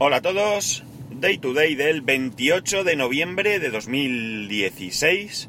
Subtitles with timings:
[0.00, 5.48] Hola a todos, Day to Day del 28 de noviembre de 2016.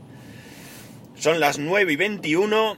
[1.14, 2.76] Son las 9 y 21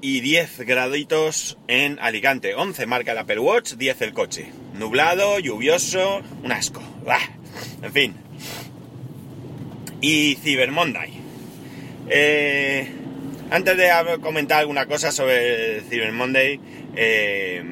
[0.00, 2.56] y 10 graditos en Alicante.
[2.56, 4.50] 11 marca el Apple Watch, 10 el coche.
[4.74, 6.82] Nublado, lluvioso, un asco.
[7.06, 7.20] Bah.
[7.82, 8.14] En fin.
[10.00, 11.12] Y Cyber Monday.
[12.10, 12.88] Eh,
[13.48, 16.58] antes de comentar alguna cosa sobre Cyber Monday,
[16.96, 17.62] eh,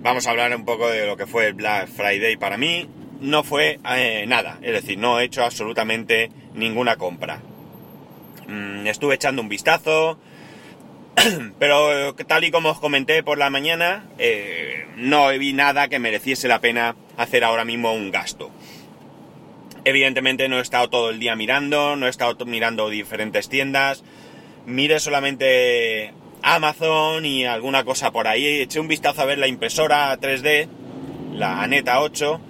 [0.00, 2.88] vamos a hablar un poco de lo que fue el Black Friday para mí.
[3.20, 7.40] No fue eh, nada, es decir, no he hecho absolutamente ninguna compra.
[8.46, 10.18] Mm, estuve echando un vistazo,
[11.58, 16.48] pero tal y como os comenté por la mañana, eh, no vi nada que mereciese
[16.48, 18.50] la pena hacer ahora mismo un gasto.
[19.84, 24.04] Evidentemente no he estado todo el día mirando, no he estado mirando diferentes tiendas,
[24.66, 26.12] mire solamente
[26.42, 28.60] Amazon y alguna cosa por ahí.
[28.60, 30.68] Eché un vistazo a ver la impresora 3D,
[31.34, 32.40] la Aneta 8,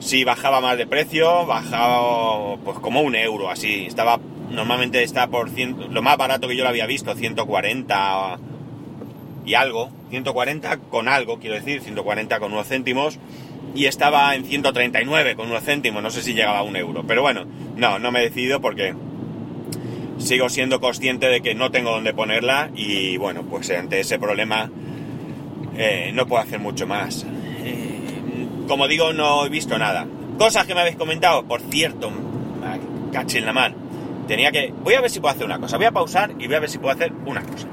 [0.00, 3.86] si bajaba más de precio, bajaba pues como un euro, así.
[3.86, 4.18] Estaba,
[4.50, 8.38] normalmente está por ciento, lo más barato que yo lo había visto, 140
[9.44, 13.18] y algo, 140 con algo, quiero decir, 140 con unos céntimos,
[13.74, 17.22] y estaba en 139 con unos céntimos, no sé si llegaba a un euro, pero
[17.22, 18.94] bueno, no, no me he decidido porque
[20.20, 24.70] sigo siendo consciente de que no tengo dónde ponerla y bueno, pues ante ese problema
[25.76, 27.26] eh, no puedo hacer mucho más.
[27.64, 30.06] Eh, como digo, no he visto nada.
[30.38, 32.10] Cosas que me habéis comentado, por cierto,
[33.12, 33.76] caché en la mano.
[34.28, 34.72] Tenía que...
[34.82, 35.76] Voy a ver si puedo hacer una cosa.
[35.76, 37.66] Voy a pausar y voy a ver si puedo hacer una cosa.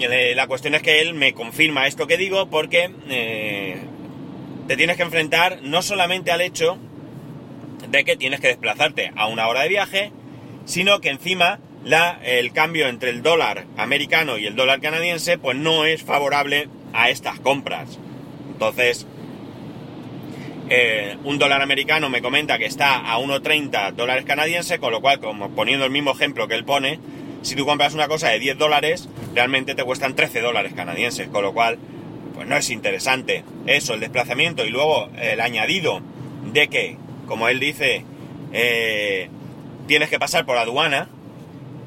[0.00, 2.90] Eh, la cuestión es que él me confirma esto que digo porque
[4.66, 6.76] te tienes que enfrentar no solamente al hecho
[7.88, 10.12] de que tienes que desplazarte a una hora de viaje,
[10.64, 15.56] sino que encima la, el cambio entre el dólar americano y el dólar canadiense pues
[15.56, 17.98] no es favorable a estas compras.
[18.52, 19.06] Entonces,
[20.68, 25.18] eh, un dólar americano me comenta que está a 1,30 dólares canadienses, con lo cual,
[25.20, 26.98] como poniendo el mismo ejemplo que él pone,
[27.42, 31.42] si tú compras una cosa de 10 dólares, realmente te cuestan 13 dólares canadienses, con
[31.42, 31.78] lo cual,
[32.34, 36.00] pues no es interesante eso, el desplazamiento y luego el añadido
[36.52, 36.96] de que,
[37.26, 38.04] como él dice,
[38.52, 39.28] eh,
[39.86, 41.08] tienes que pasar por aduana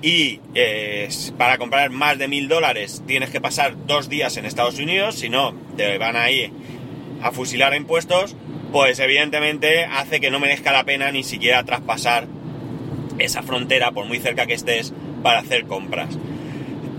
[0.01, 4.79] y eh, para comprar más de mil dólares tienes que pasar dos días en Estados
[4.79, 6.51] Unidos, si no te van a ir
[7.21, 8.35] a fusilar impuestos,
[8.71, 12.27] pues evidentemente hace que no merezca la pena ni siquiera traspasar
[13.17, 16.17] esa frontera por muy cerca que estés para hacer compras.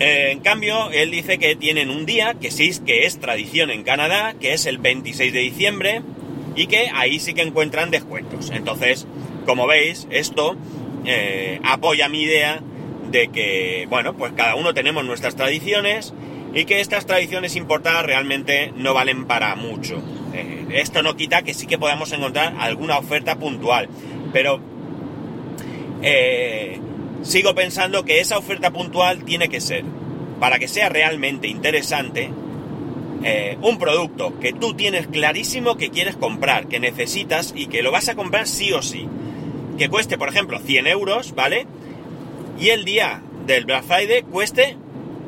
[0.01, 3.83] Eh, en cambio, él dice que tienen un día, que sí, que es tradición en
[3.83, 6.03] Canadá, que es el 26 de diciembre,
[6.55, 8.51] y que ahí sí que encuentran descuentos.
[8.51, 9.07] Entonces,
[9.47, 10.57] como veis, esto
[11.07, 12.61] eh, apoya mi idea
[13.11, 16.13] de que, bueno, pues cada uno tenemos nuestras tradiciones
[16.53, 20.03] y que estas tradiciones importadas realmente no valen para mucho.
[20.35, 23.89] Eh, esto no quita que sí que podamos encontrar alguna oferta puntual,
[24.33, 24.61] pero
[26.03, 26.81] eh,
[27.23, 29.85] sigo pensando que esa oferta puntual tiene que ser,
[30.41, 32.31] para que sea realmente interesante,
[33.61, 38.09] un producto que tú tienes clarísimo que quieres comprar, que necesitas y que lo vas
[38.09, 39.09] a comprar sí o sí
[39.77, 41.67] que cueste, por ejemplo, 100 euros, ¿vale?
[42.59, 44.77] Y el día del Black Friday cueste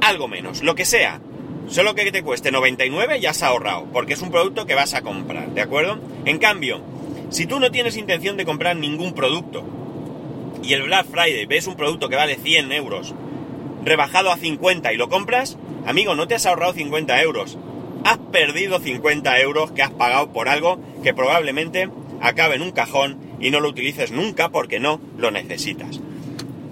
[0.00, 1.20] algo menos, lo que sea.
[1.68, 5.02] Solo que te cueste 99 ya has ahorrado, porque es un producto que vas a
[5.02, 5.98] comprar, ¿de acuerdo?
[6.24, 6.80] En cambio,
[7.30, 9.64] si tú no tienes intención de comprar ningún producto
[10.62, 13.14] y el Black Friday ves un producto que vale 100 euros
[13.84, 17.58] rebajado a 50 y lo compras, amigo, no te has ahorrado 50 euros.
[18.04, 23.27] Has perdido 50 euros que has pagado por algo que probablemente acabe en un cajón
[23.40, 26.00] y no lo utilices nunca porque no lo necesitas.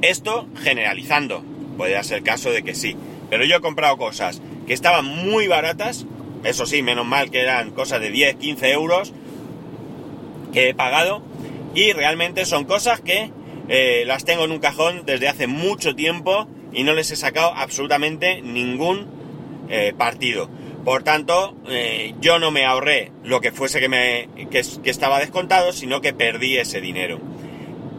[0.03, 1.43] Esto generalizando,
[1.77, 2.97] puede ser caso de que sí,
[3.31, 6.07] pero yo he comprado cosas que estaban muy baratas,
[6.45, 9.13] eso sí, menos mal que eran cosas de 10, 15 euros
[10.53, 11.23] que he pagado
[11.75, 13.31] y realmente son cosas que
[13.69, 17.53] eh, las tengo en un cajón desde hace mucho tiempo y no les he sacado
[17.55, 19.07] absolutamente ningún
[19.69, 20.49] eh, partido.
[20.87, 25.73] Por tanto, eh, yo no me ahorré lo que fuese que, me, que, estaba descontado,
[25.73, 27.19] sino que perdí ese dinero.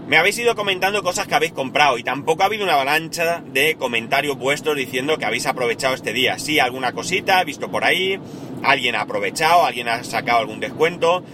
[0.07, 3.75] Me habéis ido comentando cosas que habéis comprado y tampoco ha habido una avalancha de
[3.75, 6.39] comentarios vuestros diciendo que habéis aprovechado este día.
[6.39, 8.21] Sí, alguna cosita he visto por ahí,
[8.63, 11.25] alguien ha aprovechado, alguien ha sacado algún descuento,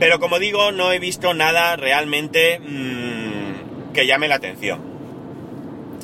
[0.00, 4.80] pero como digo, no he visto nada realmente mmm, que llame la atención.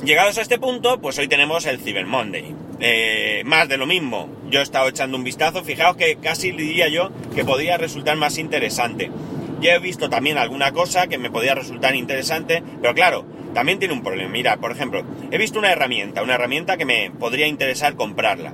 [0.03, 2.64] Llegados a este punto, pues hoy tenemos el Cyber Monday.
[2.79, 4.29] Eh, más de lo mismo.
[4.49, 8.37] Yo he estado echando un vistazo, fijaos que casi diría yo que podría resultar más
[8.37, 9.09] interesante.
[9.61, 13.93] Ya he visto también alguna cosa que me podría resultar interesante, pero claro, también tiene
[13.93, 14.29] un problema.
[14.29, 18.53] Mira, por ejemplo, he visto una herramienta, una herramienta que me podría interesar comprarla.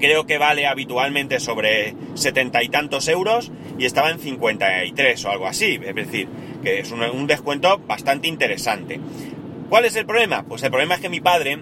[0.00, 5.46] Creo que vale habitualmente sobre setenta y tantos euros y estaba en 53 o algo
[5.46, 5.78] así.
[5.82, 6.28] Es decir,
[6.62, 9.00] que es un, descuento bastante interesante.
[9.68, 10.42] ¿Cuál es el problema?
[10.42, 11.60] Pues el problema es que mi padre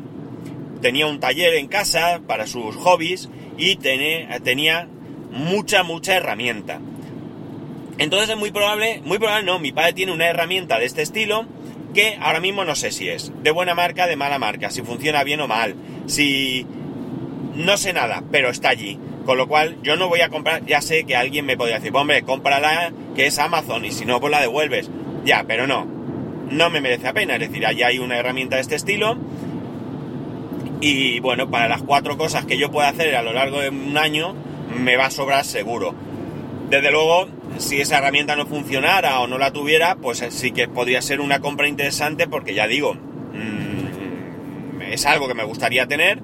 [0.82, 4.88] tenía un taller en casa para sus hobbies y tenía
[5.30, 6.80] mucha, mucha herramienta.
[7.98, 11.46] Entonces es muy probable, muy probable no, mi padre tiene una herramienta de este estilo
[11.94, 15.24] que ahora mismo no sé si es de buena marca, de mala marca, si funciona
[15.24, 15.74] bien o mal,
[16.06, 16.66] si
[17.54, 18.98] no sé nada, pero está allí.
[19.24, 21.92] Con lo cual yo no voy a comprar, ya sé que alguien me podría decir,
[21.94, 24.90] hombre, cómprala que es Amazon y si no, pues la devuelves.
[25.24, 25.86] Ya, pero no,
[26.50, 27.34] no me merece la pena.
[27.34, 29.16] Es decir, allí hay una herramienta de este estilo.
[30.82, 33.96] Y bueno, para las cuatro cosas que yo pueda hacer a lo largo de un
[33.96, 34.34] año,
[34.76, 35.94] me va a sobrar seguro.
[36.70, 41.00] Desde luego, si esa herramienta no funcionara o no la tuviera, pues sí que podría
[41.00, 46.20] ser una compra interesante porque ya digo, mm, es algo que me gustaría tener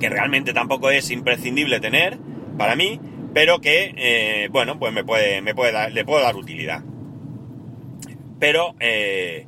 [0.00, 2.18] que realmente tampoco es imprescindible tener
[2.58, 3.00] para mí,
[3.32, 6.82] pero que, eh, bueno, pues me puede, me puede dar, le puedo dar utilidad.
[8.40, 9.46] Pero eh,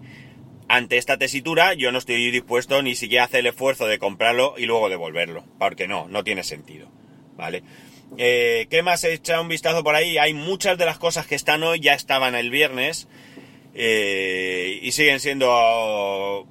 [0.69, 4.55] ante esta tesitura yo no estoy dispuesto ni siquiera a hacer el esfuerzo de comprarlo
[4.57, 6.89] y luego devolverlo, porque no, no tiene sentido,
[7.37, 7.63] ¿vale?
[8.17, 10.19] Eh, ¿Qué más he echado un vistazo por ahí?
[10.19, 13.09] Hay muchas de las cosas que están hoy ya estaban el viernes
[13.75, 16.47] y siguen siendo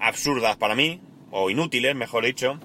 [0.00, 1.00] absurdas para mí,
[1.30, 2.58] o inútiles, mejor dicho.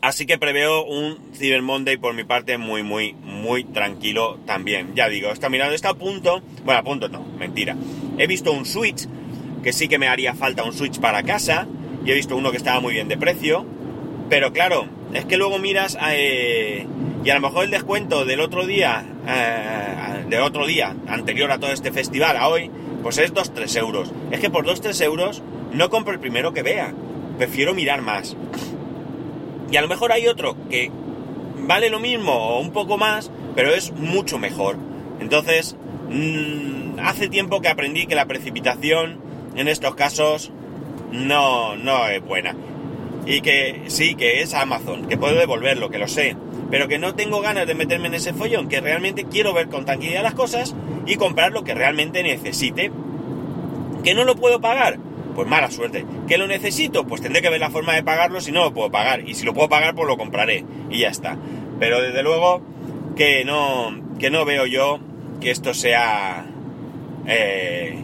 [0.00, 4.94] Así que preveo un Cyber Monday por mi parte muy, muy, muy tranquilo también.
[4.96, 6.42] Ya digo, está mirando, está a punto.
[6.64, 7.76] Bueno, a punto no, mentira.
[8.18, 9.06] He visto un Switch,
[9.62, 11.66] que sí que me haría falta un Switch para casa.
[12.04, 13.64] Y he visto uno que estaba muy bien de precio.
[14.28, 16.86] Pero claro, es que luego miras eh,
[17.24, 21.58] y a lo mejor el descuento del otro día, eh, del otro día, anterior a
[21.58, 22.68] todo este festival, a hoy,
[23.02, 24.12] pues es 2-3 euros.
[24.32, 25.42] Es que por 2-3 euros
[25.72, 26.92] no compro el primero que vea.
[27.38, 28.36] Prefiero mirar más.
[29.70, 30.90] Y a lo mejor hay otro que
[31.60, 34.76] vale lo mismo o un poco más, pero es mucho mejor.
[35.20, 35.76] Entonces,
[36.10, 39.21] mm, hace tiempo que aprendí que la precipitación
[39.54, 40.50] en estos casos
[41.10, 42.56] no, no es buena.
[43.24, 46.36] Y que sí, que es Amazon, que puedo devolverlo, que lo sé.
[46.70, 49.84] Pero que no tengo ganas de meterme en ese follón, que realmente quiero ver con
[49.84, 50.74] tranquilidad las cosas
[51.06, 52.90] y comprar lo que realmente necesite.
[54.02, 54.98] Que no lo puedo pagar,
[55.36, 56.04] pues mala suerte.
[56.26, 57.06] ¿Que lo necesito?
[57.06, 59.28] Pues tendré que ver la forma de pagarlo si no lo puedo pagar.
[59.28, 60.64] Y si lo puedo pagar, pues lo compraré.
[60.90, 61.36] Y ya está.
[61.78, 62.62] Pero desde luego
[63.16, 64.98] que no, que no veo yo
[65.40, 66.46] que esto sea
[67.26, 68.02] eh,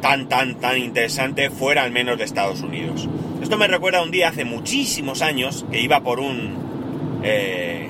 [0.00, 3.08] tan, tan, tan interesante fuera al menos de Estados Unidos.
[3.42, 7.20] Esto me recuerda un día hace muchísimos años que iba por un...
[7.22, 7.88] Eh,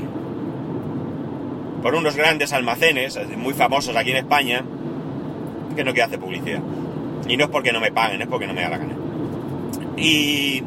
[1.83, 4.63] por unos grandes almacenes muy famosos aquí en España,
[5.75, 6.61] que no quiero hacer publicidad
[7.31, 8.95] y no es porque no me paguen, es porque no me da la gana.
[9.97, 10.63] Y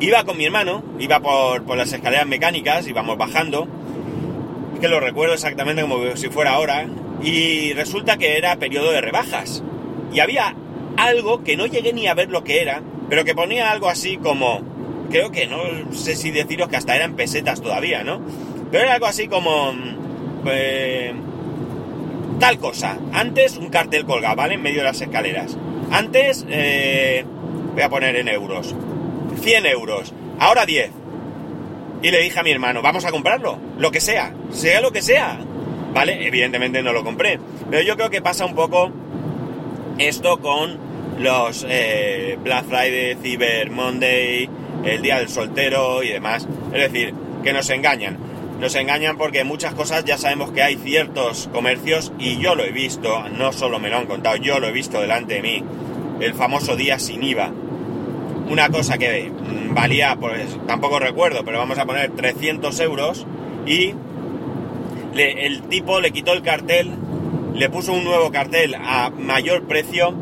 [0.00, 3.68] iba con mi hermano, iba por, por las escaleras mecánicas, íbamos bajando,
[4.80, 6.86] que lo recuerdo exactamente como si fuera ahora,
[7.22, 9.62] y resulta que era periodo de rebajas.
[10.12, 10.54] Y había
[10.96, 14.16] algo que no llegué ni a ver lo que era, pero que ponía algo así
[14.16, 14.60] como,
[15.10, 15.58] creo que no
[15.92, 18.20] sé si deciros que hasta eran pesetas todavía, ¿no?
[18.70, 19.72] Pero era algo así como...
[20.46, 21.12] Eh,
[22.40, 22.98] tal cosa.
[23.12, 24.54] Antes un cartel colgado, ¿vale?
[24.54, 25.56] En medio de las escaleras.
[25.92, 27.24] Antes, eh,
[27.72, 28.74] voy a poner en euros.
[29.40, 30.12] 100 euros.
[30.40, 30.90] Ahora 10.
[32.02, 33.58] Y le dije a mi hermano, vamos a comprarlo.
[33.78, 34.34] Lo que sea.
[34.50, 35.38] Sea lo que sea.
[35.94, 36.26] ¿Vale?
[36.26, 37.38] Evidentemente no lo compré.
[37.70, 38.90] Pero yo creo que pasa un poco
[39.98, 40.78] esto con
[41.18, 44.48] los eh, Black Friday, Cyber Monday,
[44.84, 46.48] el Día del Soltero y demás.
[46.72, 48.32] Es decir, que nos engañan
[48.62, 52.70] nos engañan porque muchas cosas ya sabemos que hay ciertos comercios y yo lo he
[52.70, 55.64] visto, no solo me lo han contado, yo lo he visto delante de mí,
[56.20, 57.50] el famoso día sin IVA.
[58.48, 63.26] Una cosa que mm, valía, pues tampoco recuerdo, pero vamos a poner 300 euros
[63.66, 63.94] y
[65.16, 66.92] el tipo le quitó el cartel,
[67.54, 70.14] le puso un nuevo cartel a mayor precio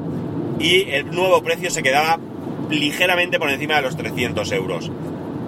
[0.59, 2.19] y el nuevo precio se quedaba
[2.71, 4.91] ligeramente por encima de los 300 euros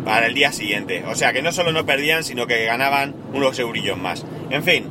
[0.05, 1.05] para el día siguiente.
[1.07, 4.25] O sea que no solo no perdían, sino que ganaban unos eurillos más.
[4.51, 4.87] En fin,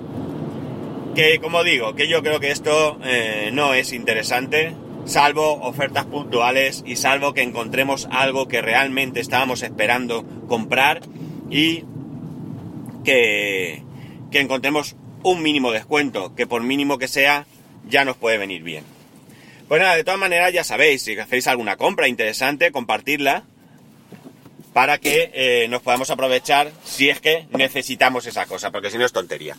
[1.15, 4.73] que como digo, que yo creo que esto eh, no es interesante,
[5.05, 11.01] salvo ofertas puntuales y salvo que encontremos algo que realmente estábamos esperando comprar
[11.49, 11.83] y
[13.03, 13.83] que,
[14.31, 17.45] que encontremos un mínimo descuento, que por mínimo que sea,
[17.87, 18.83] ya nos puede venir bien.
[19.67, 23.43] Pues nada, de todas maneras ya sabéis, si hacéis alguna compra interesante, compartirla
[24.73, 29.05] para que eh, nos podamos aprovechar si es que necesitamos esa cosa, porque si no
[29.05, 29.55] es tontería.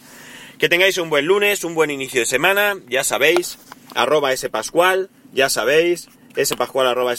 [0.58, 3.58] Que tengáis un buen lunes, un buen inicio de semana, ya sabéis,
[3.94, 6.08] arroba spascual, ya sabéis,
[6.44, 7.14] spascual arroba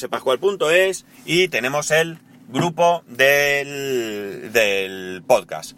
[1.25, 2.19] y tenemos el
[2.49, 5.77] grupo del, del podcast.